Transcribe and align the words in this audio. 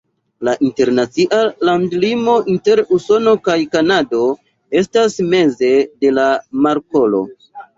La 0.47 0.53
internacia 0.67 1.41
landlimo 1.69 2.37
inter 2.55 2.81
Usono 2.99 3.35
kaj 3.49 3.59
Kanado 3.75 4.25
estas 4.83 5.21
meze 5.37 5.73
de 5.79 6.15
la 6.21 6.27
markolo. 6.67 7.23